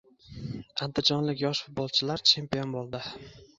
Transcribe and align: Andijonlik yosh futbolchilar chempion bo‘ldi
Andijonlik 0.85 1.43
yosh 1.45 1.63
futbolchilar 1.67 2.27
chempion 2.33 2.77
bo‘ldi 2.79 3.07